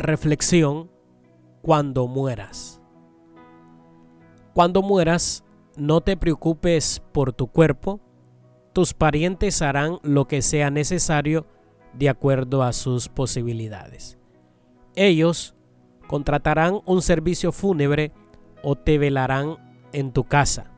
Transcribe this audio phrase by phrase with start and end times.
[0.00, 0.90] Reflexión
[1.60, 2.80] cuando mueras.
[4.54, 5.44] Cuando mueras,
[5.76, 8.00] no te preocupes por tu cuerpo,
[8.72, 11.46] tus parientes harán lo que sea necesario
[11.92, 14.16] de acuerdo a sus posibilidades.
[14.96, 15.54] Ellos
[16.06, 18.10] contratarán un servicio fúnebre
[18.62, 19.58] o te velarán
[19.92, 20.72] en tu casa.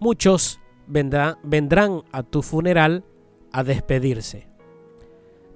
[0.00, 3.04] Muchos vendrán a tu funeral
[3.52, 4.48] a despedirse.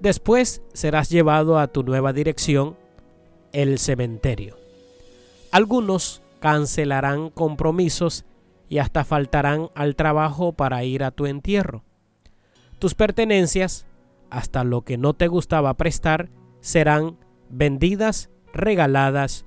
[0.01, 2.77] Después serás llevado a tu nueva dirección,
[3.57, 4.59] el cementerio.
[5.51, 8.27] Algunos cancelarán compromisos
[8.69, 11.83] y hasta faltarán al trabajo para ir a tu entierro.
[12.79, 13.87] Tus pertenencias,
[14.29, 16.29] hasta lo que no te gustaba prestar,
[16.61, 17.17] serán
[17.49, 19.47] vendidas, regaladas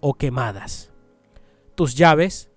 [0.00, 0.90] o quemadas.
[1.74, 2.50] Tus llaves,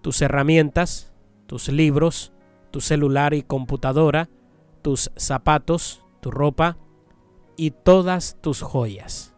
[0.00, 1.12] tus herramientas,
[1.46, 2.32] tus libros,
[2.70, 4.30] tu celular y computadora,
[4.80, 6.78] tus zapatos, tu ropa
[7.58, 9.31] y todas tus joyas.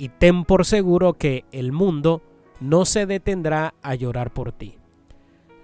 [0.00, 2.22] Y ten por seguro que el mundo
[2.58, 4.78] no se detendrá a llorar por ti.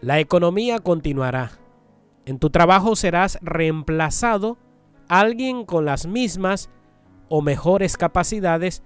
[0.02, 1.52] La economía continuará.
[2.26, 4.58] En tu trabajo serás reemplazado.
[5.08, 6.68] Alguien con las mismas
[7.30, 8.82] o mejores capacidades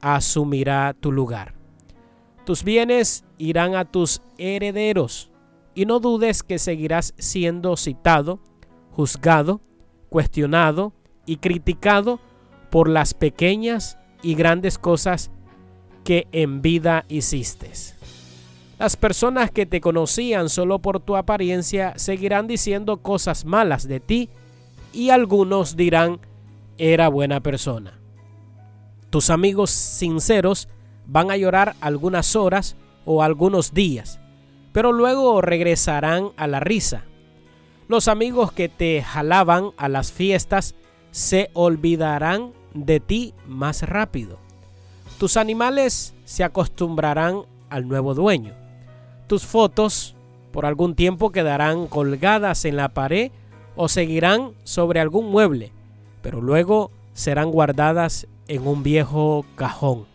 [0.00, 1.52] asumirá tu lugar.
[2.46, 5.30] Tus bienes irán a tus herederos
[5.74, 8.40] y no dudes que seguirás siendo citado,
[8.90, 9.60] juzgado,
[10.08, 10.94] cuestionado
[11.26, 12.20] y criticado
[12.70, 15.30] por las pequeñas y grandes cosas
[16.02, 17.70] que en vida hiciste.
[18.78, 24.30] Las personas que te conocían solo por tu apariencia seguirán diciendo cosas malas de ti
[24.92, 26.18] y algunos dirán
[26.78, 28.00] era buena persona.
[29.10, 30.68] Tus amigos sinceros
[31.06, 34.18] van a llorar algunas horas o algunos días,
[34.72, 37.04] pero luego regresarán a la risa.
[37.86, 40.74] Los amigos que te jalaban a las fiestas
[41.10, 44.38] se olvidarán de ti más rápido.
[45.18, 48.52] Tus animales se acostumbrarán al nuevo dueño.
[49.26, 50.14] Tus fotos
[50.52, 53.32] por algún tiempo quedarán colgadas en la pared
[53.76, 55.72] o seguirán sobre algún mueble,
[56.22, 60.06] pero luego serán guardadas en un viejo cajón.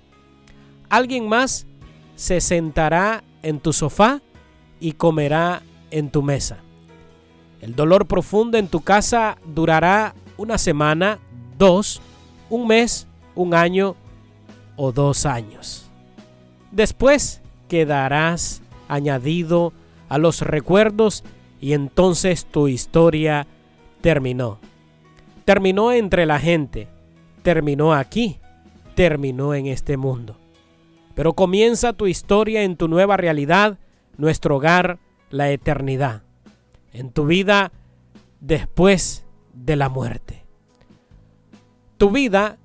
[0.89, 1.66] Alguien más
[2.16, 4.22] se sentará en tu sofá
[4.79, 5.61] y comerá
[5.91, 6.57] en tu mesa.
[7.61, 11.19] El dolor profundo en tu casa durará una semana,
[11.57, 12.01] dos,
[12.49, 13.95] un mes, un año
[14.75, 15.89] o dos años.
[16.71, 19.73] Después quedarás añadido
[20.07, 21.23] a los recuerdos
[21.61, 23.47] y entonces tu historia
[24.01, 24.59] terminó.
[25.45, 26.87] Terminó entre la gente,
[27.41, 28.39] terminó aquí,
[28.95, 30.37] terminó en este mundo.
[31.16, 33.77] Pero comienza tu historia en tu nueva realidad,
[34.17, 34.99] nuestro hogar,
[35.29, 36.23] la eternidad.
[36.93, 37.71] En tu vida
[38.39, 40.38] después de la muerte.
[41.99, 42.57] Tu vida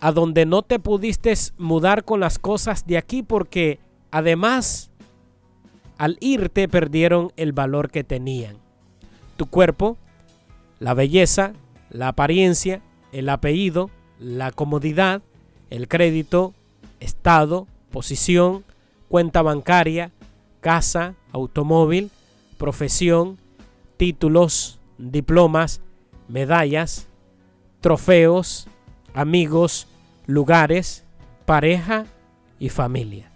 [0.00, 3.80] a donde no te pudiste mudar con las cosas de aquí porque
[4.12, 4.90] además
[5.98, 8.56] al irte perdieron el valor que tenían.
[9.36, 9.98] Tu cuerpo,
[10.78, 11.52] la belleza,
[11.90, 15.20] la apariencia, el apellido, la comodidad,
[15.68, 16.54] el crédito,
[17.00, 18.64] estado, posición,
[19.08, 20.12] cuenta bancaria,
[20.60, 22.12] casa, automóvil,
[22.56, 23.36] profesión,
[23.96, 25.80] títulos, diplomas,
[26.28, 27.08] medallas,
[27.80, 28.68] trofeos,
[29.14, 29.86] amigos,
[30.26, 31.04] lugares,
[31.46, 32.06] pareja
[32.58, 33.30] y familia.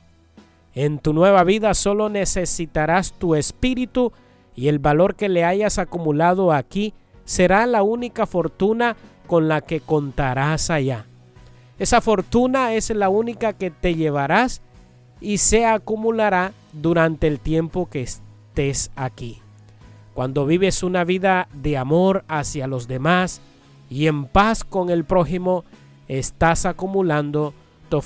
[0.74, 4.12] En tu nueva vida solo necesitarás tu espíritu
[4.56, 6.94] y el valor que le hayas acumulado aquí
[7.24, 8.96] será la única fortuna
[9.26, 11.06] con la que contarás allá.
[11.78, 14.62] Esa fortuna es la única que te llevarás
[15.20, 19.40] y se acumulará durante el tiempo que estés aquí.
[20.12, 23.40] Cuando vives una vida de amor hacia los demás
[23.94, 25.64] y en paz con el prójimo,
[26.08, 27.54] estás acumulando
[27.88, 28.02] tu,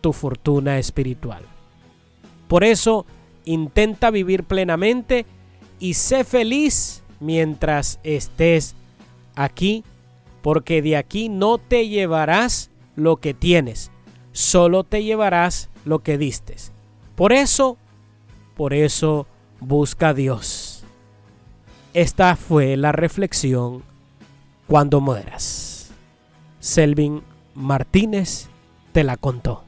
[0.00, 1.44] tu fortuna espiritual.
[2.48, 3.06] Por eso,
[3.44, 5.26] intenta vivir plenamente
[5.78, 8.74] y sé feliz mientras estés
[9.36, 9.84] aquí,
[10.42, 13.92] porque de aquí no te llevarás lo que tienes,
[14.32, 16.72] solo te llevarás lo que distes.
[17.14, 17.78] Por eso,
[18.56, 19.28] por eso
[19.60, 20.82] busca a Dios.
[21.94, 23.84] Esta fue la reflexión
[24.68, 25.90] cuando mueras.
[26.60, 27.22] Selvin
[27.54, 28.48] Martínez
[28.92, 29.67] te la contó.